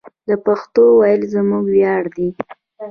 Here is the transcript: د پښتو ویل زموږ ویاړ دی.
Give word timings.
د 0.27 0.29
پښتو 0.45 0.81
ویل 0.99 1.21
زموږ 1.33 1.65
ویاړ 1.75 2.03
دی. 2.15 2.29